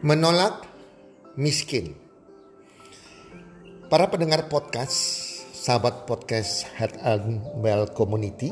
Menolak 0.00 0.64
miskin. 1.36 1.92
Para 3.92 4.08
pendengar 4.08 4.48
podcast, 4.48 4.96
sahabat 5.52 6.08
podcast 6.08 6.64
Head 6.72 6.96
and 7.04 7.44
Well 7.60 7.84
Community, 7.92 8.48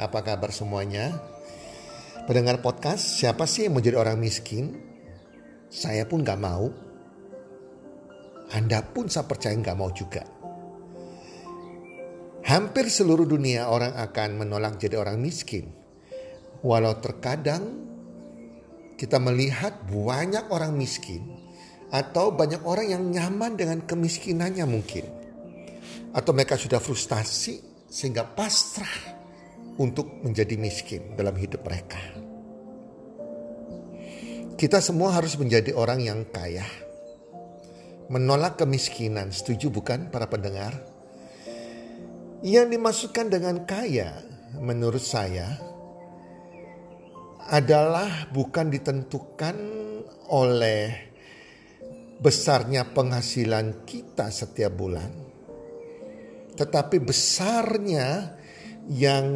apa 0.00 0.24
kabar 0.24 0.48
semuanya? 0.56 1.12
Pendengar 2.24 2.64
podcast, 2.64 3.20
siapa 3.20 3.44
sih 3.44 3.68
yang 3.68 3.76
menjadi 3.76 4.00
orang 4.00 4.16
miskin? 4.16 4.80
Saya 5.68 6.08
pun 6.08 6.24
gak 6.24 6.40
mau. 6.40 6.72
Anda 8.48 8.80
pun 8.80 9.12
saya 9.12 9.28
percaya 9.28 9.52
gak 9.60 9.76
mau 9.76 9.92
juga. 9.92 10.24
Hampir 12.48 12.88
seluruh 12.88 13.28
dunia 13.28 13.68
orang 13.68 13.92
akan 13.92 14.40
menolak 14.40 14.80
jadi 14.80 15.04
orang 15.04 15.20
miskin. 15.20 15.68
Walau 16.64 16.96
terkadang 16.96 17.85
kita 18.96 19.20
melihat 19.20 19.84
banyak 19.92 20.48
orang 20.48 20.72
miskin 20.72 21.20
atau 21.92 22.32
banyak 22.32 22.64
orang 22.64 22.86
yang 22.88 23.04
nyaman 23.04 23.54
dengan 23.54 23.84
kemiskinannya 23.84 24.64
mungkin. 24.64 25.04
Atau 26.16 26.32
mereka 26.32 26.56
sudah 26.56 26.80
frustasi 26.80 27.60
sehingga 27.86 28.24
pasrah 28.24 29.20
untuk 29.76 30.24
menjadi 30.24 30.56
miskin 30.56 31.12
dalam 31.12 31.36
hidup 31.36 31.60
mereka. 31.60 32.00
Kita 34.56 34.80
semua 34.80 35.12
harus 35.12 35.36
menjadi 35.36 35.76
orang 35.76 36.00
yang 36.00 36.24
kaya. 36.32 36.64
Menolak 38.08 38.56
kemiskinan, 38.56 39.28
setuju 39.28 39.68
bukan 39.68 40.08
para 40.08 40.24
pendengar? 40.32 40.72
Yang 42.40 42.80
dimaksudkan 42.80 43.28
dengan 43.28 43.68
kaya 43.68 44.16
menurut 44.56 45.04
saya 45.04 45.75
adalah 47.46 48.26
bukan 48.30 48.70
ditentukan 48.70 49.56
oleh 50.30 51.06
besarnya 52.18 52.90
penghasilan 52.90 53.86
kita 53.86 54.32
setiap 54.32 54.72
bulan, 54.74 55.10
tetapi 56.58 56.98
besarnya 56.98 58.34
yang 58.90 59.26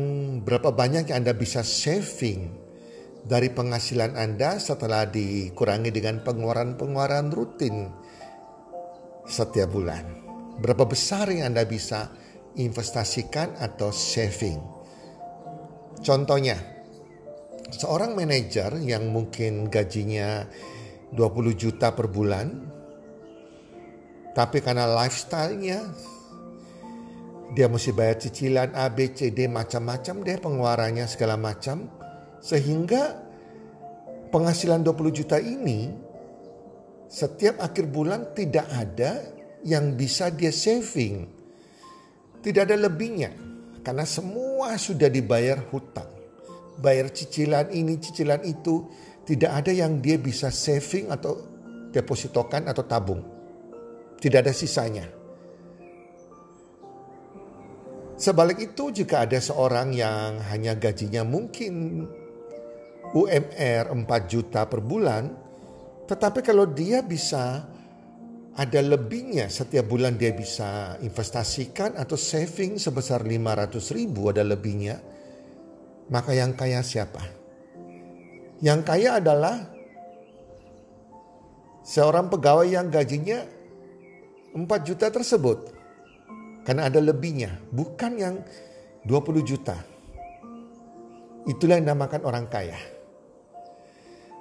berapa 0.42 0.70
banyak 0.70 1.10
yang 1.10 1.22
Anda 1.22 1.34
bisa 1.34 1.62
saving 1.62 2.50
dari 3.26 3.52
penghasilan 3.52 4.16
Anda 4.16 4.56
setelah 4.56 5.04
dikurangi 5.04 5.90
dengan 5.92 6.24
pengeluaran-pengeluaran 6.24 7.28
rutin 7.34 7.90
setiap 9.28 9.70
bulan. 9.70 10.02
Berapa 10.58 10.88
besar 10.88 11.28
yang 11.30 11.52
Anda 11.52 11.68
bisa 11.68 12.10
investasikan 12.56 13.54
atau 13.60 13.92
saving. 13.92 14.58
Contohnya, 16.00 16.79
seorang 17.70 18.18
manajer 18.18 18.74
yang 18.82 19.08
mungkin 19.14 19.70
gajinya 19.70 20.46
20 21.14 21.54
juta 21.54 21.94
per 21.94 22.10
bulan 22.10 22.48
tapi 24.34 24.62
karena 24.62 24.86
lifestyle-nya 24.86 25.78
dia 27.50 27.66
mesti 27.66 27.90
bayar 27.90 28.16
cicilan 28.22 28.70
A, 28.78 28.86
B, 28.94 29.10
C, 29.10 29.34
D 29.34 29.50
macam-macam 29.50 30.22
deh 30.22 30.38
pengeluarannya 30.38 31.06
segala 31.10 31.34
macam 31.34 31.90
sehingga 32.38 33.18
penghasilan 34.30 34.86
20 34.86 35.18
juta 35.18 35.42
ini 35.42 35.90
setiap 37.10 37.58
akhir 37.58 37.90
bulan 37.90 38.30
tidak 38.38 38.70
ada 38.70 39.18
yang 39.66 39.98
bisa 39.98 40.30
dia 40.30 40.54
saving. 40.54 41.26
Tidak 42.40 42.62
ada 42.64 42.78
lebihnya 42.78 43.34
karena 43.82 44.06
semua 44.06 44.78
sudah 44.78 45.10
dibayar 45.10 45.58
hutang 45.74 46.19
bayar 46.78 47.10
cicilan 47.10 47.72
ini, 47.74 47.98
cicilan 47.98 48.46
itu, 48.46 48.86
tidak 49.26 49.64
ada 49.64 49.72
yang 49.74 49.98
dia 49.98 50.20
bisa 50.20 50.52
saving 50.52 51.10
atau 51.10 51.38
depositokan 51.90 52.70
atau 52.70 52.86
tabung. 52.86 53.22
Tidak 54.20 54.38
ada 54.38 54.54
sisanya. 54.54 55.06
Sebalik 58.20 58.60
itu 58.60 58.92
jika 58.92 59.24
ada 59.24 59.40
seorang 59.40 59.96
yang 59.96 60.44
hanya 60.52 60.76
gajinya 60.76 61.24
mungkin 61.24 62.04
UMR 63.16 63.90
4 63.90 64.06
juta 64.28 64.68
per 64.68 64.84
bulan, 64.84 65.24
tetapi 66.04 66.44
kalau 66.44 66.68
dia 66.68 67.00
bisa 67.00 67.64
ada 68.60 68.80
lebihnya 68.84 69.48
setiap 69.48 69.88
bulan 69.88 70.20
dia 70.20 70.36
bisa 70.36 71.00
investasikan 71.00 71.96
atau 71.96 72.18
saving 72.18 72.76
sebesar 72.76 73.24
500 73.24 73.96
ribu 73.96 74.28
ada 74.28 74.44
lebihnya 74.44 75.00
maka 76.10 76.34
yang 76.34 76.58
kaya 76.58 76.82
siapa? 76.82 77.22
Yang 78.60 78.80
kaya 78.82 79.22
adalah 79.22 79.56
seorang 81.86 82.28
pegawai 82.28 82.68
yang 82.68 82.90
gajinya 82.90 83.40
4 84.52 84.66
juta 84.84 85.06
tersebut. 85.08 85.58
Karena 86.66 86.92
ada 86.92 87.00
lebihnya, 87.00 87.56
bukan 87.72 88.12
yang 88.20 88.34
20 89.08 89.40
juta. 89.46 89.80
Itulah 91.48 91.80
yang 91.80 91.88
dinamakan 91.88 92.22
orang 92.28 92.46
kaya. 92.52 92.76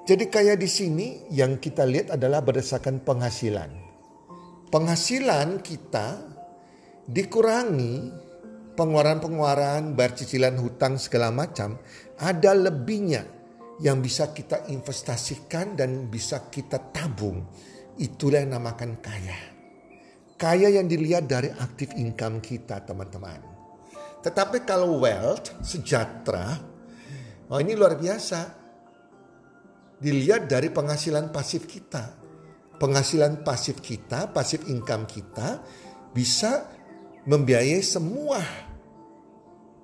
Jadi 0.03 0.25
kaya 0.27 0.57
di 0.57 0.65
sini 0.65 1.29
yang 1.31 1.61
kita 1.61 1.85
lihat 1.85 2.17
adalah 2.17 2.41
berdasarkan 2.41 3.05
penghasilan. 3.05 3.71
Penghasilan 4.73 5.61
kita 5.61 6.17
dikurangi 7.05 8.27
pengeluaran-pengeluaran, 8.79 9.91
bayar 9.91 10.15
cicilan 10.15 10.55
hutang 10.55 10.95
segala 10.95 11.35
macam, 11.35 11.75
ada 12.15 12.55
lebihnya 12.55 13.27
yang 13.83 13.99
bisa 13.99 14.31
kita 14.31 14.71
investasikan 14.71 15.75
dan 15.75 16.07
bisa 16.07 16.47
kita 16.47 16.79
tabung. 16.95 17.43
Itulah 17.99 18.39
yang 18.39 18.55
namakan 18.55 19.03
kaya. 19.03 19.35
Kaya 20.39 20.71
yang 20.71 20.87
dilihat 20.87 21.27
dari 21.27 21.51
aktif 21.51 21.91
income 21.99 22.39
kita 22.39 22.79
teman-teman. 22.87 23.43
Tetapi 24.23 24.63
kalau 24.63 25.03
wealth, 25.03 25.59
sejahtera, 25.59 26.55
oh 27.51 27.59
ini 27.59 27.75
luar 27.75 27.99
biasa. 27.99 28.55
Dilihat 29.99 30.47
dari 30.47 30.71
penghasilan 30.71 31.35
pasif 31.35 31.67
kita. 31.67 32.15
Penghasilan 32.79 33.43
pasif 33.43 33.83
kita, 33.83 34.31
pasif 34.31 34.63
income 34.71 35.03
kita 35.03 35.59
bisa 36.15 36.71
membiayai 37.27 37.83
semua 37.83 38.68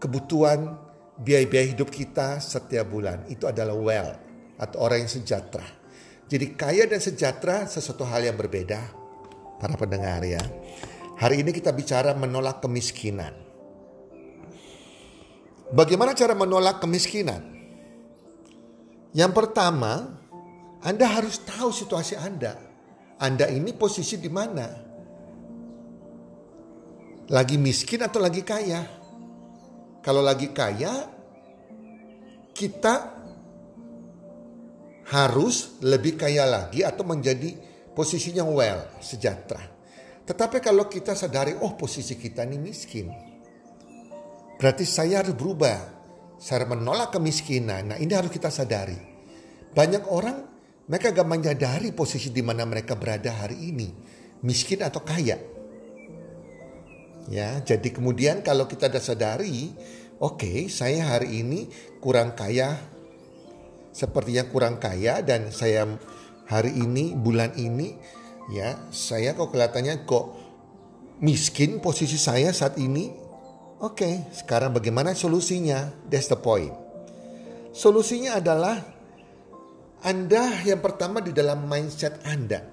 kebutuhan 0.05 0.77
biaya-biaya 1.17 1.73
hidup 1.73 1.89
kita 1.89 2.37
setiap 2.37 2.85
bulan. 2.85 3.25
Itu 3.25 3.49
adalah 3.49 3.73
well 3.73 4.09
atau 4.61 4.77
orang 4.85 5.09
yang 5.09 5.11
sejahtera. 5.11 5.65
Jadi 6.29 6.53
kaya 6.53 6.85
dan 6.85 7.01
sejahtera 7.01 7.65
sesuatu 7.65 8.05
hal 8.05 8.21
yang 8.21 8.37
berbeda 8.37 8.81
para 9.57 9.73
pendengar 9.73 10.21
ya. 10.21 10.41
Hari 11.17 11.41
ini 11.41 11.49
kita 11.49 11.73
bicara 11.73 12.13
menolak 12.13 12.61
kemiskinan. 12.61 13.33
Bagaimana 15.73 16.13
cara 16.13 16.37
menolak 16.37 16.77
kemiskinan? 16.83 17.41
Yang 19.15 19.31
pertama, 19.31 20.21
Anda 20.83 21.07
harus 21.07 21.41
tahu 21.41 21.71
situasi 21.71 22.19
Anda. 22.19 22.59
Anda 23.15 23.47
ini 23.47 23.71
posisi 23.71 24.19
di 24.19 24.27
mana? 24.27 24.67
Lagi 27.31 27.57
miskin 27.57 28.03
atau 28.05 28.19
lagi 28.19 28.43
kaya? 28.43 29.04
Kalau 30.05 30.21
lagi 30.21 30.53
kaya, 30.53 31.09
kita 32.53 32.93
harus 35.09 35.81
lebih 35.81 36.13
kaya 36.13 36.45
lagi 36.45 36.85
atau 36.85 37.01
menjadi 37.01 37.57
posisinya 37.97 38.45
well, 38.45 38.85
sejahtera. 39.01 39.65
Tetapi 40.29 40.61
kalau 40.61 40.85
kita 40.85 41.17
sadari, 41.17 41.57
oh 41.57 41.73
posisi 41.73 42.13
kita 42.21 42.45
ini 42.45 42.57
miskin. 42.61 43.09
Berarti 44.61 44.85
saya 44.85 45.25
harus 45.25 45.33
berubah. 45.33 45.97
Saya 46.37 46.69
menolak 46.69 47.09
kemiskinan. 47.15 47.95
Nah 47.95 47.97
ini 47.97 48.13
harus 48.13 48.29
kita 48.29 48.53
sadari. 48.53 48.97
Banyak 49.73 50.03
orang 50.13 50.37
mereka 50.85 51.09
gak 51.09 51.25
menyadari 51.25 51.89
posisi 51.97 52.29
di 52.29 52.45
mana 52.45 52.61
mereka 52.61 52.93
berada 52.93 53.33
hari 53.41 53.73
ini. 53.73 53.89
Miskin 54.45 54.85
atau 54.85 55.01
kaya. 55.01 55.54
Ya, 57.25 57.57
jadi 57.65 57.89
kemudian 57.89 58.45
kalau 58.45 58.69
kita 58.69 58.85
sudah 58.85 59.01
sadari, 59.01 59.73
oke, 60.21 60.45
okay, 60.45 60.57
saya 60.69 61.17
hari 61.17 61.41
ini 61.41 61.65
kurang 61.97 62.37
kaya, 62.37 62.77
sepertinya 63.89 64.45
kurang 64.51 64.77
kaya 64.77 65.25
dan 65.25 65.49
saya 65.49 65.89
hari 66.45 66.77
ini 66.77 67.17
bulan 67.17 67.57
ini 67.57 67.97
ya 68.53 68.77
saya 68.93 69.33
kok 69.33 69.49
kelihatannya 69.49 70.05
kok 70.05 70.25
miskin 71.23 71.81
posisi 71.81 72.19
saya 72.19 72.51
saat 72.53 72.77
ini. 72.77 73.23
Oke, 73.75 74.07
okay, 74.07 74.13
sekarang 74.31 74.71
bagaimana 74.71 75.11
solusinya? 75.11 75.91
That's 76.07 76.31
the 76.31 76.39
point. 76.39 76.71
Solusinya 77.75 78.39
adalah 78.39 78.79
Anda 79.99 80.63
yang 80.63 80.79
pertama 80.79 81.19
di 81.19 81.35
dalam 81.35 81.67
mindset 81.67 82.23
Anda. 82.23 82.63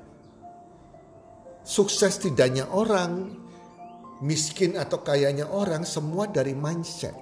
Sukses 1.67 2.23
tidaknya 2.23 2.71
orang, 2.71 3.35
miskin 4.23 4.79
atau 4.79 5.03
kayanya 5.03 5.51
orang 5.51 5.83
semua 5.83 6.31
dari 6.31 6.55
mindset. 6.55 7.13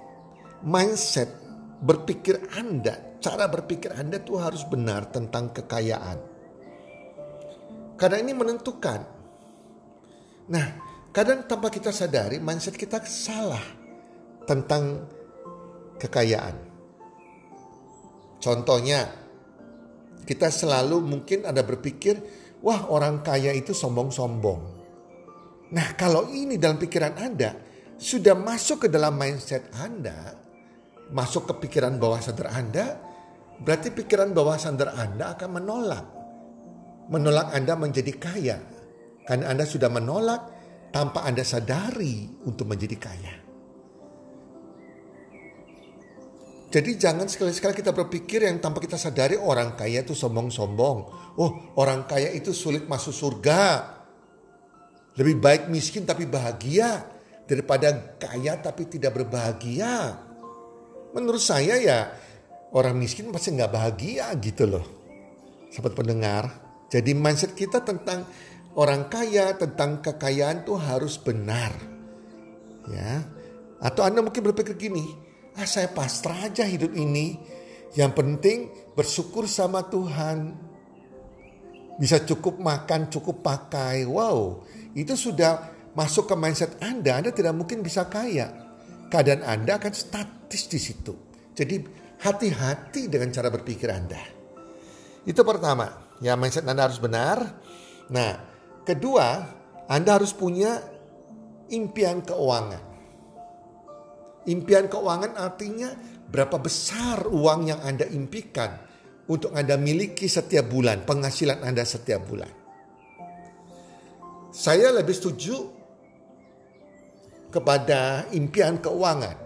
Mindset 0.61 1.33
berpikir 1.81 2.37
Anda, 2.53 3.17
cara 3.17 3.49
berpikir 3.49 3.97
Anda 3.97 4.21
tuh 4.21 4.37
harus 4.37 4.61
benar 4.69 5.09
tentang 5.09 5.49
kekayaan. 5.49 6.21
Karena 7.97 8.17
ini 8.21 8.33
menentukan. 8.37 9.01
Nah, 10.53 10.65
kadang 11.09 11.49
tanpa 11.49 11.73
kita 11.73 11.89
sadari 11.89 12.37
mindset 12.37 12.77
kita 12.77 13.01
salah 13.05 13.61
tentang 14.45 15.09
kekayaan. 15.97 16.69
Contohnya, 18.41 19.05
kita 20.25 20.49
selalu 20.49 21.01
mungkin 21.01 21.45
ada 21.45 21.61
berpikir, 21.61 22.17
wah 22.61 22.89
orang 22.89 23.21
kaya 23.21 23.53
itu 23.53 23.73
sombong-sombong. 23.73 24.70
Nah, 25.71 25.95
kalau 25.95 26.27
ini 26.27 26.59
dalam 26.59 26.75
pikiran 26.75 27.15
Anda 27.15 27.55
sudah 27.95 28.35
masuk 28.35 28.85
ke 28.85 28.87
dalam 28.91 29.15
mindset 29.15 29.71
Anda, 29.79 30.35
masuk 31.15 31.47
ke 31.47 31.53
pikiran 31.67 31.95
bawah 31.95 32.19
sadar 32.19 32.51
Anda, 32.51 32.99
berarti 33.61 33.95
pikiran 33.95 34.35
bawah 34.35 34.59
sadar 34.59 34.95
Anda 34.99 35.37
akan 35.37 35.49
menolak. 35.61 36.05
Menolak 37.07 37.55
Anda 37.55 37.73
menjadi 37.79 38.13
kaya. 38.19 38.57
Karena 39.23 39.53
Anda 39.53 39.63
sudah 39.63 39.87
menolak 39.87 40.41
tanpa 40.91 41.23
Anda 41.23 41.45
sadari 41.47 42.27
untuk 42.43 42.67
menjadi 42.67 42.97
kaya. 42.99 43.33
Jadi 46.71 46.95
jangan 46.95 47.27
sekali-sekali 47.27 47.75
kita 47.75 47.91
berpikir 47.91 48.47
yang 48.47 48.63
tanpa 48.63 48.79
kita 48.79 48.95
sadari 48.95 49.35
orang 49.35 49.75
kaya 49.75 50.07
itu 50.07 50.15
sombong-sombong. 50.15 50.97
Oh 51.35 51.51
orang 51.75 52.07
kaya 52.07 52.31
itu 52.31 52.55
sulit 52.55 52.87
masuk 52.87 53.11
surga. 53.11 53.63
Lebih 55.21 55.37
baik 55.37 55.63
miskin 55.69 56.01
tapi 56.01 56.25
bahagia 56.25 57.05
daripada 57.45 58.17
kaya 58.17 58.57
tapi 58.57 58.89
tidak 58.89 59.21
berbahagia. 59.21 60.17
Menurut 61.13 61.43
saya 61.45 61.77
ya 61.77 62.09
orang 62.73 62.97
miskin 62.97 63.29
pasti 63.29 63.53
nggak 63.53 63.69
bahagia 63.69 64.33
gitu 64.41 64.65
loh. 64.65 64.85
Sahabat 65.69 65.93
pendengar, 65.93 66.49
jadi 66.89 67.13
mindset 67.13 67.53
kita 67.53 67.85
tentang 67.85 68.25
orang 68.75 69.07
kaya, 69.13 69.55
tentang 69.55 70.01
kekayaan 70.03 70.65
tuh 70.67 70.81
harus 70.81 71.21
benar. 71.21 71.71
Ya. 72.89 73.23
Atau 73.77 74.03
Anda 74.03 74.25
mungkin 74.25 74.41
berpikir 74.41 74.75
gini, 74.75 75.05
ah 75.55 75.69
saya 75.69 75.87
pasrah 75.93 76.51
aja 76.51 76.65
hidup 76.65 76.91
ini. 76.97 77.39
Yang 77.95 78.11
penting 78.17 78.57
bersyukur 78.97 79.45
sama 79.45 79.85
Tuhan. 79.85 80.71
Bisa 81.99 82.23
cukup 82.23 82.57
makan, 82.57 83.07
cukup 83.07 83.45
pakai. 83.45 84.07
Wow, 84.07 84.65
itu 84.97 85.15
sudah 85.15 85.71
masuk 85.95 86.27
ke 86.27 86.35
mindset 86.35 86.79
Anda, 86.83 87.19
Anda 87.19 87.31
tidak 87.31 87.55
mungkin 87.55 87.83
bisa 87.83 88.07
kaya. 88.07 88.51
Keadaan 89.11 89.43
Anda 89.43 89.75
akan 89.75 89.91
statis 89.91 90.71
di 90.71 90.79
situ. 90.79 91.13
Jadi 91.51 91.83
hati-hati 92.23 93.11
dengan 93.11 93.27
cara 93.31 93.51
berpikir 93.51 93.91
Anda. 93.91 94.21
Itu 95.27 95.43
pertama, 95.43 96.15
ya 96.23 96.39
mindset 96.39 96.63
Anda 96.63 96.87
harus 96.87 96.99
benar. 96.99 97.43
Nah, 98.11 98.31
kedua, 98.87 99.27
Anda 99.91 100.15
harus 100.15 100.31
punya 100.31 100.79
impian 101.71 102.23
keuangan. 102.23 102.83
Impian 104.47 104.89
keuangan 104.89 105.37
artinya 105.37 105.91
berapa 106.31 106.57
besar 106.57 107.27
uang 107.27 107.67
yang 107.67 107.81
Anda 107.83 108.07
impikan 108.07 108.79
untuk 109.27 109.51
Anda 109.53 109.75
miliki 109.75 110.25
setiap 110.25 110.71
bulan, 110.71 111.03
penghasilan 111.03 111.61
Anda 111.61 111.83
setiap 111.83 112.25
bulan. 112.25 112.60
Saya 114.51 114.91
lebih 114.91 115.15
setuju 115.15 115.71
kepada 117.55 118.27
impian 118.35 118.83
keuangan. 118.83 119.39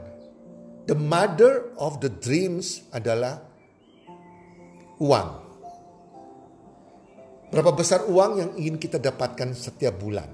The 0.90 0.98
mother 0.98 1.74
of 1.78 2.02
the 2.02 2.10
dreams 2.10 2.86
adalah 2.90 3.42
uang. 4.98 5.30
Berapa 7.54 7.72
besar 7.78 8.10
uang 8.10 8.32
yang 8.42 8.52
ingin 8.58 8.78
kita 8.82 8.98
dapatkan 8.98 9.54
setiap 9.54 9.94
bulan? 10.02 10.30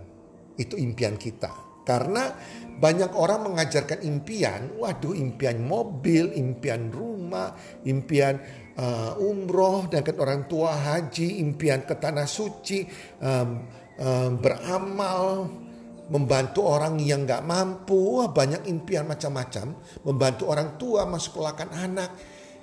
Itu 0.55 0.79
impian 0.79 1.19
kita. 1.19 1.51
Karena 1.83 2.31
banyak 2.79 3.11
orang 3.11 3.51
mengajarkan 3.51 4.07
impian, 4.07 4.79
waduh 4.79 5.11
impian 5.11 5.59
mobil, 5.59 6.31
impian 6.31 6.87
rumah, 6.87 7.51
impian 7.83 8.39
uh, 8.79 9.19
umroh 9.19 9.91
dengan 9.91 10.15
orang 10.21 10.41
tua 10.47 10.77
haji, 10.77 11.43
impian 11.43 11.83
ke 11.83 11.97
tanah 11.97 12.29
suci, 12.29 12.85
um, 13.19 13.65
beramal, 14.41 15.45
membantu 16.09 16.65
orang 16.65 16.97
yang 16.99 17.23
gak 17.23 17.45
mampu, 17.45 18.25
banyak 18.27 18.65
impian 18.67 19.05
macam-macam, 19.05 19.77
membantu 20.03 20.43
orang 20.49 20.75
tua 20.75 21.05
mensekolahkan 21.05 21.69
anak. 21.71 22.11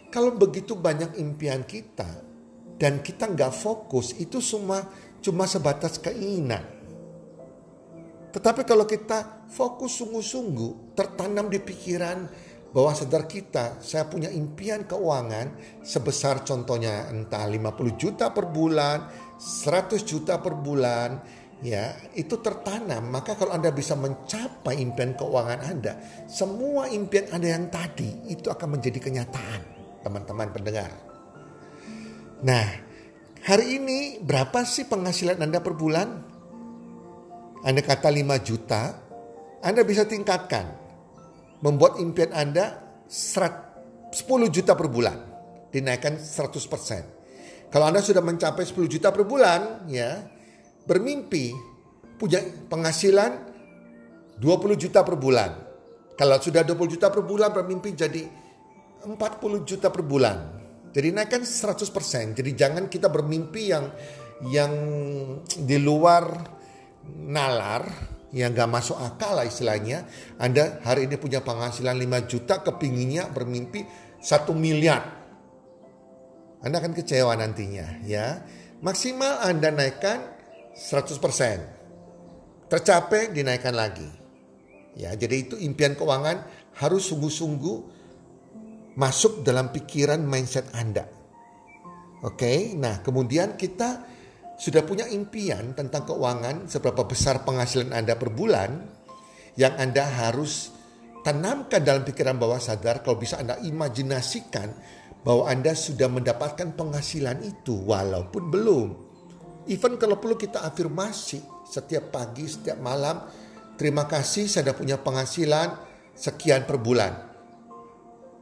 Kalau 0.08 0.34
begitu 0.34 0.74
banyak 0.74 1.20
impian 1.20 1.62
kita 1.68 2.08
dan 2.80 3.04
kita 3.04 3.28
nggak 3.28 3.52
fokus, 3.52 4.16
itu 4.16 4.40
semua 4.40 4.88
cuma 5.20 5.44
sebatas 5.44 6.00
keinginan. 6.00 6.64
Tetapi 8.32 8.64
kalau 8.64 8.88
kita 8.88 9.48
fokus 9.52 10.00
sungguh-sungguh, 10.00 10.96
tertanam 10.96 11.48
di 11.48 11.60
pikiran 11.60 12.28
bahwa 12.68 12.92
sadar 12.92 13.24
kita, 13.24 13.80
saya 13.80 14.04
punya 14.04 14.28
impian 14.28 14.84
keuangan 14.84 15.80
sebesar 15.80 16.44
contohnya 16.44 17.08
entah 17.08 17.48
50 17.48 17.96
juta 17.96 18.28
per 18.28 18.52
bulan, 18.52 19.08
100 19.40 20.04
juta 20.04 20.36
per 20.36 20.52
bulan, 20.52 21.16
ya 21.64 21.96
itu 22.12 22.36
tertanam. 22.44 23.08
Maka 23.08 23.34
kalau 23.40 23.56
Anda 23.56 23.72
bisa 23.72 23.96
mencapai 23.96 24.84
impian 24.84 25.16
keuangan 25.16 25.60
Anda, 25.64 25.92
semua 26.28 26.92
impian 26.92 27.32
Anda 27.32 27.56
yang 27.56 27.72
tadi 27.72 28.28
itu 28.28 28.52
akan 28.52 28.78
menjadi 28.78 29.00
kenyataan, 29.00 29.60
teman-teman 30.04 30.48
pendengar. 30.52 30.92
Nah, 32.44 32.66
hari 33.42 33.80
ini 33.80 34.20
berapa 34.20 34.62
sih 34.62 34.86
penghasilan 34.86 35.40
Anda 35.40 35.58
per 35.64 35.72
bulan? 35.72 36.08
Anda 37.64 37.82
kata 37.82 38.12
5 38.12 38.38
juta, 38.44 38.82
Anda 39.64 39.82
bisa 39.82 40.06
tingkatkan. 40.06 40.87
Membuat 41.58 41.98
impian 41.98 42.30
Anda 42.30 42.78
10 43.08 44.14
juta 44.54 44.72
per 44.78 44.88
bulan, 44.90 45.18
dinaikkan 45.74 46.16
100%. 46.20 47.68
Kalau 47.68 47.84
Anda 47.84 48.00
sudah 48.00 48.22
mencapai 48.22 48.64
10 48.64 48.88
juta 48.88 49.12
per 49.12 49.28
bulan, 49.28 49.84
ya, 49.90 50.22
bermimpi 50.88 51.52
punya 52.16 52.40
penghasilan 52.66 53.44
20 54.40 54.78
juta 54.78 55.04
per 55.04 55.18
bulan. 55.20 55.50
Kalau 56.18 56.38
sudah 56.42 56.66
20 56.66 56.94
juta 56.98 57.12
per 57.14 57.22
bulan 57.22 57.52
bermimpi 57.54 57.94
jadi 57.94 58.22
40 59.06 59.14
juta 59.62 59.92
per 59.92 60.02
bulan. 60.02 60.58
Jadi 60.90 61.08
naikkan 61.14 61.44
100%. 61.44 62.34
Jadi 62.34 62.50
jangan 62.58 62.90
kita 62.90 63.06
bermimpi 63.12 63.62
yang 63.70 63.86
yang 64.48 64.72
di 65.54 65.78
luar 65.78 66.26
nalar 67.06 67.86
yang 68.32 68.52
gak 68.52 68.68
masuk 68.68 68.96
akal 69.00 69.36
lah 69.36 69.48
istilahnya. 69.48 70.04
Anda 70.36 70.80
hari 70.84 71.08
ini 71.08 71.16
punya 71.16 71.40
penghasilan 71.40 71.96
5 71.96 72.30
juta 72.30 72.60
kepinginnya 72.60 73.32
bermimpi 73.32 73.84
1 74.20 74.52
miliar. 74.52 75.02
Anda 76.60 76.82
akan 76.82 76.92
kecewa 76.92 77.38
nantinya 77.38 78.02
ya. 78.04 78.42
Maksimal 78.82 79.42
Anda 79.46 79.70
naikkan 79.74 80.18
100%. 80.74 82.68
Tercapai 82.68 83.32
dinaikkan 83.32 83.72
lagi. 83.72 84.06
Ya, 84.98 85.14
jadi 85.14 85.46
itu 85.48 85.54
impian 85.56 85.94
keuangan 85.94 86.44
harus 86.76 87.08
sungguh-sungguh 87.08 87.78
masuk 88.98 89.46
dalam 89.46 89.70
pikiran 89.70 90.18
mindset 90.20 90.66
Anda. 90.74 91.06
Oke, 92.26 92.74
nah 92.74 92.98
kemudian 92.98 93.54
kita 93.54 94.02
sudah 94.58 94.82
punya 94.82 95.06
impian 95.06 95.70
tentang 95.78 96.02
keuangan 96.02 96.66
seberapa 96.66 97.06
besar 97.06 97.46
penghasilan 97.46 97.94
Anda 97.94 98.18
per 98.18 98.34
bulan 98.34 98.82
yang 99.54 99.78
Anda 99.78 100.02
harus 100.02 100.74
tanamkan 101.22 101.86
dalam 101.86 102.02
pikiran 102.02 102.34
bawah 102.34 102.58
sadar 102.58 103.06
kalau 103.06 103.22
bisa 103.22 103.38
Anda 103.38 103.54
imajinasikan 103.62 104.74
bahwa 105.22 105.46
Anda 105.46 105.78
sudah 105.78 106.10
mendapatkan 106.10 106.74
penghasilan 106.74 107.38
itu 107.46 107.86
walaupun 107.86 108.50
belum. 108.50 108.88
Even 109.70 109.94
kalau 109.94 110.18
perlu 110.18 110.34
kita 110.34 110.66
afirmasi 110.66 111.38
setiap 111.62 112.10
pagi, 112.10 112.50
setiap 112.50 112.82
malam, 112.82 113.30
terima 113.78 114.10
kasih 114.10 114.50
saya 114.50 114.66
sudah 114.66 114.74
punya 114.74 114.96
penghasilan 114.98 115.68
sekian 116.18 116.66
per 116.66 116.82
bulan. 116.82 117.12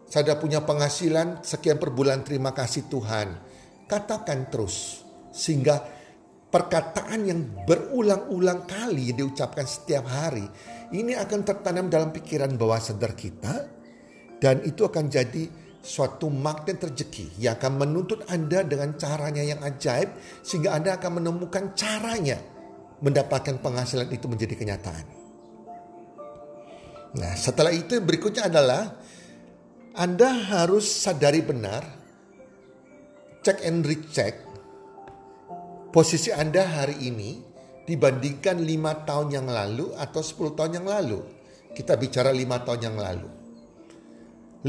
Saya 0.07 0.33
sudah 0.33 0.39
punya 0.39 0.61
penghasilan 0.63 1.45
sekian 1.45 1.77
per 1.77 1.91
bulan, 1.93 2.23
terima 2.25 2.55
kasih 2.55 2.87
Tuhan. 2.89 3.37
Katakan 3.91 4.49
terus 4.49 5.03
sehingga 5.35 5.96
perkataan 6.57 7.29
yang 7.29 7.45
berulang-ulang 7.69 8.65
kali 8.65 9.13
diucapkan 9.13 9.69
setiap 9.69 10.09
hari 10.09 10.49
ini 10.97 11.13
akan 11.13 11.45
tertanam 11.45 11.93
dalam 11.93 12.17
pikiran 12.17 12.57
bawah 12.57 12.81
sadar 12.81 13.13
kita 13.13 13.69
dan 14.41 14.65
itu 14.65 14.89
akan 14.89 15.05
jadi 15.13 15.53
suatu 15.85 16.33
magnet 16.33 16.81
rezeki 16.81 17.45
yang 17.45 17.61
akan 17.61 17.85
menuntut 17.85 18.25
Anda 18.33 18.65
dengan 18.65 18.97
caranya 18.97 19.45
yang 19.45 19.61
ajaib 19.61 20.17
sehingga 20.41 20.73
Anda 20.73 20.97
akan 20.97 21.21
menemukan 21.21 21.77
caranya 21.77 22.41
mendapatkan 23.05 23.61
penghasilan 23.61 24.09
itu 24.09 24.25
menjadi 24.25 24.57
kenyataan. 24.57 25.05
Nah, 27.21 27.37
setelah 27.37 27.77
itu 27.77 28.01
berikutnya 28.01 28.49
adalah 28.49 28.97
Anda 29.93 30.33
harus 30.57 30.89
sadari 30.89 31.45
benar, 31.45 31.85
cek 33.45 33.61
and 33.61 33.85
recheck 33.85 34.46
posisi 35.97 36.29
Anda 36.29 36.61
hari 36.61 37.09
ini 37.09 37.41
dibandingkan 37.89 38.61
lima 38.61 39.09
tahun 39.09 39.33
yang 39.33 39.49
lalu 39.49 39.97
atau 39.97 40.21
10 40.21 40.53
tahun 40.53 40.73
yang 40.77 40.87
lalu. 40.93 41.25
Kita 41.73 41.97
bicara 41.97 42.37
lima 42.37 42.61
tahun 42.61 42.93
yang 42.93 42.97
lalu. 43.01 43.29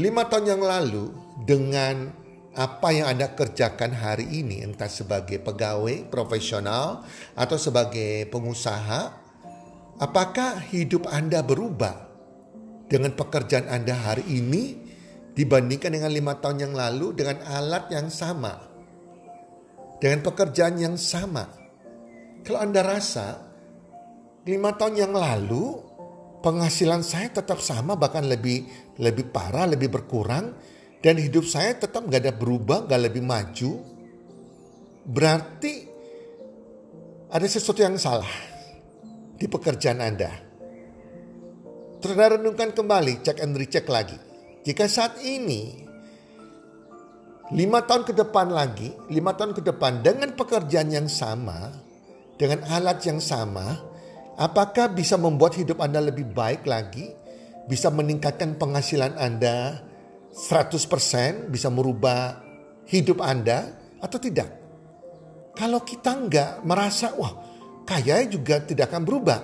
Lima 0.00 0.24
tahun 0.24 0.56
yang 0.56 0.62
lalu 0.64 1.12
dengan 1.44 2.08
apa 2.56 2.96
yang 2.96 3.12
Anda 3.12 3.36
kerjakan 3.36 3.92
hari 3.92 4.40
ini 4.40 4.64
entah 4.64 4.88
sebagai 4.88 5.36
pegawai 5.44 6.08
profesional 6.08 7.04
atau 7.36 7.60
sebagai 7.60 8.24
pengusaha, 8.32 9.12
apakah 10.00 10.64
hidup 10.72 11.12
Anda 11.12 11.44
berubah 11.44 12.08
dengan 12.88 13.12
pekerjaan 13.12 13.68
Anda 13.68 13.92
hari 13.92 14.24
ini 14.32 14.80
dibandingkan 15.36 15.92
dengan 15.92 16.08
lima 16.08 16.40
tahun 16.40 16.72
yang 16.72 16.72
lalu 16.72 17.20
dengan 17.20 17.44
alat 17.44 17.92
yang 17.92 18.08
sama? 18.08 18.77
Dengan 19.98 20.22
pekerjaan 20.22 20.78
yang 20.78 20.94
sama. 20.94 21.46
Kalau 22.46 22.58
Anda 22.62 22.82
rasa 22.86 23.26
lima 24.46 24.72
tahun 24.78 24.94
yang 24.96 25.12
lalu 25.12 25.76
penghasilan 26.40 27.02
saya 27.02 27.28
tetap 27.28 27.58
sama 27.58 27.98
bahkan 27.98 28.24
lebih 28.24 28.64
lebih 29.02 29.28
parah, 29.34 29.66
lebih 29.66 29.90
berkurang 29.90 30.54
dan 31.02 31.14
hidup 31.18 31.46
saya 31.46 31.74
tetap 31.78 32.06
nggak 32.06 32.22
ada 32.26 32.34
berubah, 32.34 32.86
nggak 32.86 33.02
lebih 33.10 33.22
maju, 33.22 33.72
berarti 35.06 35.74
ada 37.28 37.46
sesuatu 37.46 37.84
yang 37.84 38.00
salah 38.00 38.30
di 39.36 39.46
pekerjaan 39.46 40.00
Anda. 40.02 40.32
Terus 41.98 42.14
renungkan 42.14 42.70
kembali, 42.70 43.26
cek 43.26 43.42
and 43.42 43.58
recheck 43.58 43.86
lagi. 43.90 44.14
Jika 44.62 44.86
saat 44.86 45.18
ini 45.22 45.87
lima 47.52 47.80
tahun 47.84 48.04
ke 48.04 48.12
depan 48.12 48.52
lagi, 48.52 48.92
lima 49.08 49.32
tahun 49.32 49.56
ke 49.56 49.62
depan 49.64 50.04
dengan 50.04 50.36
pekerjaan 50.36 50.92
yang 50.92 51.08
sama, 51.08 51.72
dengan 52.36 52.64
alat 52.68 53.00
yang 53.08 53.18
sama, 53.24 53.80
apakah 54.36 54.92
bisa 54.92 55.16
membuat 55.16 55.56
hidup 55.56 55.80
Anda 55.80 56.04
lebih 56.04 56.28
baik 56.36 56.68
lagi? 56.68 57.08
Bisa 57.68 57.88
meningkatkan 57.92 58.56
penghasilan 58.56 59.16
Anda 59.16 59.80
100%, 60.32 61.48
bisa 61.48 61.68
merubah 61.68 62.40
hidup 62.88 63.20
Anda 63.20 63.76
atau 64.00 64.18
tidak? 64.20 64.48
Kalau 65.56 65.82
kita 65.82 66.14
nggak 66.14 66.50
merasa, 66.64 67.12
wah 67.18 67.32
kayaknya 67.82 68.38
juga 68.38 68.62
tidak 68.62 68.92
akan 68.92 69.02
berubah. 69.04 69.40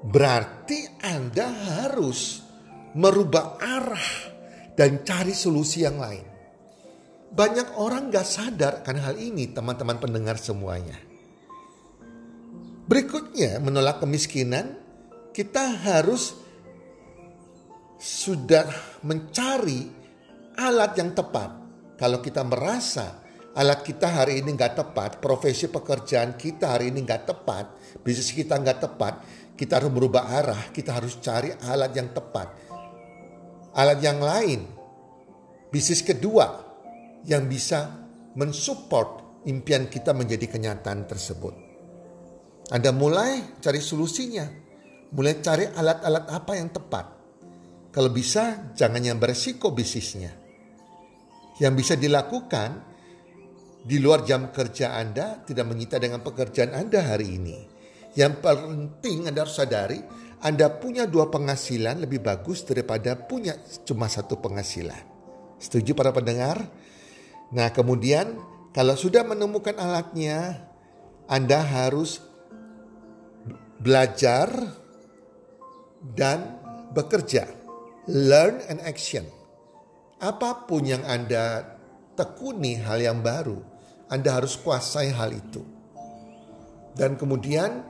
Berarti 0.00 1.02
Anda 1.04 1.50
harus 1.50 2.40
merubah 2.96 3.60
arah 3.60 4.10
dan 4.78 5.04
cari 5.04 5.34
solusi 5.34 5.84
yang 5.84 6.00
lain. 6.00 6.29
Banyak 7.30 7.78
orang 7.78 8.10
gak 8.10 8.26
sadar 8.26 8.82
kan 8.82 8.98
hal 8.98 9.14
ini 9.14 9.54
teman-teman 9.54 10.02
pendengar 10.02 10.34
semuanya. 10.34 10.98
Berikutnya 12.90 13.62
menolak 13.62 14.02
kemiskinan 14.02 14.74
kita 15.30 15.78
harus 15.86 16.34
sudah 18.00 18.66
mencari 19.06 19.86
alat 20.58 20.92
yang 20.98 21.14
tepat. 21.14 21.50
Kalau 21.94 22.18
kita 22.18 22.42
merasa 22.42 23.22
alat 23.54 23.84
kita 23.84 24.10
hari 24.10 24.42
ini 24.42 24.56
nggak 24.56 24.74
tepat, 24.74 25.10
profesi 25.20 25.68
pekerjaan 25.68 26.34
kita 26.34 26.74
hari 26.74 26.90
ini 26.90 27.04
nggak 27.04 27.28
tepat, 27.28 27.64
bisnis 28.00 28.32
kita 28.32 28.56
nggak 28.56 28.78
tepat, 28.90 29.14
kita 29.54 29.78
harus 29.78 29.92
berubah 29.92 30.32
arah, 30.32 30.62
kita 30.72 30.96
harus 30.96 31.20
cari 31.20 31.52
alat 31.68 31.92
yang 31.92 32.08
tepat. 32.10 32.48
Alat 33.76 34.00
yang 34.02 34.18
lain, 34.18 34.66
bisnis 35.68 36.02
kedua, 36.02 36.69
yang 37.26 37.48
bisa 37.48 38.08
mensupport 38.36 39.42
impian 39.48 39.88
kita 39.88 40.12
menjadi 40.12 40.46
kenyataan 40.46 41.08
tersebut. 41.08 41.54
Anda 42.70 42.94
mulai 42.94 43.58
cari 43.58 43.82
solusinya, 43.82 44.46
mulai 45.16 45.42
cari 45.42 45.66
alat-alat 45.66 46.24
apa 46.30 46.52
yang 46.54 46.70
tepat. 46.70 47.06
Kalau 47.90 48.10
bisa, 48.14 48.70
jangan 48.78 49.02
yang 49.02 49.18
beresiko 49.18 49.74
bisnisnya. 49.74 50.30
Yang 51.58 51.74
bisa 51.74 51.94
dilakukan 51.98 52.70
di 53.82 53.98
luar 53.98 54.22
jam 54.22 54.54
kerja 54.54 54.94
Anda 54.94 55.42
tidak 55.42 55.66
menyita 55.66 55.98
dengan 55.98 56.22
pekerjaan 56.22 56.76
Anda 56.76 57.02
hari 57.02 57.40
ini. 57.40 57.58
Yang 58.14 58.38
penting 58.38 59.26
Anda 59.26 59.42
harus 59.42 59.58
sadari, 59.58 59.98
Anda 60.46 60.70
punya 60.70 61.10
dua 61.10 61.26
penghasilan 61.26 62.06
lebih 62.06 62.22
bagus 62.22 62.62
daripada 62.62 63.18
punya 63.18 63.58
cuma 63.82 64.06
satu 64.06 64.38
penghasilan. 64.38 65.10
Setuju 65.58 65.92
para 65.92 66.14
pendengar? 66.14 66.62
Nah, 67.50 67.68
kemudian 67.74 68.38
kalau 68.70 68.94
sudah 68.94 69.26
menemukan 69.26 69.74
alatnya, 69.74 70.70
Anda 71.26 71.62
harus 71.62 72.22
belajar 73.82 74.50
dan 76.14 76.60
bekerja. 76.94 77.50
Learn 78.06 78.62
and 78.70 78.80
action. 78.86 79.26
Apa 80.22 80.66
pun 80.68 80.86
yang 80.86 81.02
Anda 81.02 81.64
tekuni 82.14 82.78
hal 82.78 83.02
yang 83.02 83.18
baru, 83.24 83.58
Anda 84.06 84.38
harus 84.38 84.54
kuasai 84.60 85.10
hal 85.10 85.34
itu. 85.34 85.62
Dan 86.94 87.16
kemudian 87.16 87.86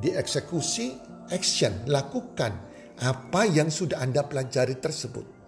dieksekusi, 0.00 0.98
action, 1.30 1.86
lakukan 1.86 2.52
apa 3.00 3.48
yang 3.48 3.72
sudah 3.72 4.02
Anda 4.02 4.26
pelajari 4.26 4.76
tersebut. 4.76 5.39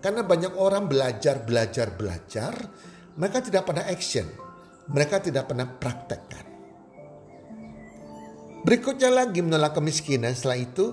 Karena 0.00 0.24
banyak 0.24 0.56
orang 0.56 0.88
belajar, 0.88 1.44
belajar, 1.44 1.92
belajar, 1.92 2.56
mereka 3.20 3.38
tidak 3.44 3.68
pernah 3.68 3.84
action. 3.84 4.26
Mereka 4.90 5.16
tidak 5.20 5.44
pernah 5.46 5.68
praktekkan. 5.68 6.44
Berikutnya 8.64 9.12
lagi 9.12 9.40
menolak 9.44 9.76
kemiskinan. 9.76 10.32
Setelah 10.32 10.58
itu 10.60 10.86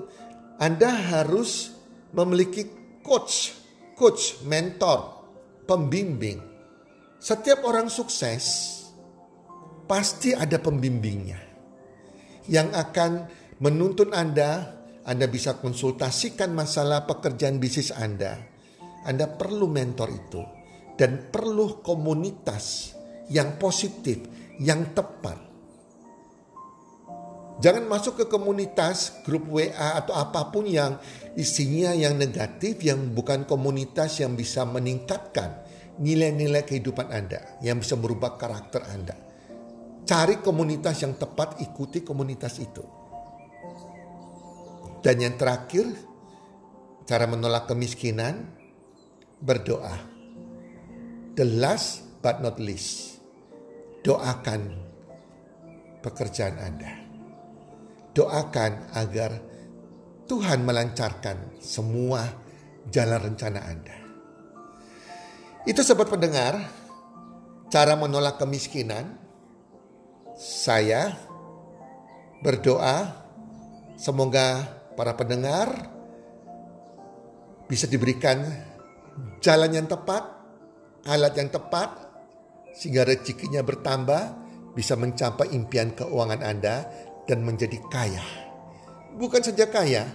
Anda 0.60 0.92
harus 0.92 1.72
memiliki 2.12 2.68
coach, 3.04 3.56
coach, 3.96 4.44
mentor, 4.44 5.24
pembimbing. 5.68 6.40
Setiap 7.18 7.64
orang 7.64 7.88
sukses 7.92 8.76
pasti 9.88 10.36
ada 10.36 10.60
pembimbingnya 10.60 11.40
yang 12.52 12.72
akan 12.76 13.28
menuntun 13.64 14.12
Anda. 14.12 14.76
Anda 15.08 15.32
bisa 15.32 15.56
konsultasikan 15.64 16.52
masalah 16.52 17.08
pekerjaan 17.08 17.64
bisnis 17.64 17.96
Anda. 17.96 18.57
Anda 19.08 19.32
perlu 19.32 19.72
mentor 19.72 20.10
itu 20.12 20.42
dan 21.00 21.32
perlu 21.32 21.80
komunitas 21.80 22.92
yang 23.32 23.56
positif, 23.56 24.28
yang 24.60 24.92
tepat. 24.92 25.48
Jangan 27.58 27.90
masuk 27.90 28.22
ke 28.22 28.26
komunitas 28.30 29.26
grup 29.26 29.50
WA 29.50 29.98
atau 29.98 30.14
apa 30.14 30.54
pun 30.54 30.70
yang 30.70 31.02
isinya 31.34 31.90
yang 31.96 32.14
negatif, 32.14 32.78
yang 32.86 33.16
bukan 33.18 33.50
komunitas 33.50 34.22
yang 34.22 34.38
bisa 34.38 34.62
meningkatkan 34.68 35.66
nilai-nilai 35.98 36.62
kehidupan 36.62 37.10
Anda, 37.10 37.58
yang 37.66 37.82
bisa 37.82 37.98
merubah 37.98 38.38
karakter 38.38 38.86
Anda. 38.86 39.18
Cari 40.06 40.38
komunitas 40.46 41.02
yang 41.02 41.18
tepat, 41.18 41.58
ikuti 41.58 42.06
komunitas 42.06 42.62
itu. 42.62 42.86
Dan 45.02 45.18
yang 45.18 45.34
terakhir, 45.34 46.08
Cara 47.08 47.24
menolak 47.24 47.72
kemiskinan, 47.72 48.52
berdoa. 49.42 49.96
The 51.38 51.46
last 51.46 52.22
but 52.22 52.42
not 52.42 52.58
least, 52.58 53.22
doakan 54.02 54.74
pekerjaan 56.02 56.58
Anda. 56.58 56.94
Doakan 58.18 58.98
agar 58.98 59.32
Tuhan 60.26 60.66
melancarkan 60.66 61.62
semua 61.62 62.26
jalan 62.90 63.32
rencana 63.32 63.62
Anda. 63.64 63.98
Itu 65.68 65.86
sobat 65.86 66.10
pendengar, 66.10 66.58
cara 67.70 67.94
menolak 67.94 68.42
kemiskinan. 68.42 69.20
Saya 70.38 71.14
berdoa 72.42 73.26
semoga 73.98 74.66
para 74.94 75.18
pendengar 75.18 75.90
bisa 77.66 77.90
diberikan 77.90 78.67
jalan 79.42 79.72
yang 79.74 79.88
tepat, 79.90 80.24
alat 81.08 81.34
yang 81.38 81.50
tepat, 81.50 81.90
sehingga 82.78 83.06
rezekinya 83.08 83.66
bertambah, 83.66 84.22
bisa 84.78 84.94
mencapai 84.94 85.54
impian 85.58 85.94
keuangan 85.98 86.42
Anda 86.46 86.86
dan 87.26 87.42
menjadi 87.42 87.82
kaya. 87.90 88.22
Bukan 89.18 89.42
saja 89.42 89.66
kaya, 89.66 90.06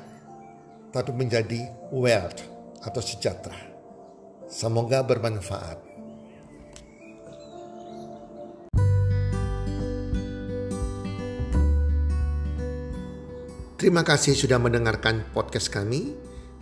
tapi 0.94 1.10
menjadi 1.10 1.66
wealth 1.90 2.46
atau 2.86 3.02
sejahtera. 3.02 3.58
Semoga 4.46 5.02
bermanfaat. 5.02 5.92
Terima 13.82 14.06
kasih 14.06 14.38
sudah 14.38 14.62
mendengarkan 14.62 15.26
podcast 15.34 15.66
kami. 15.66 16.14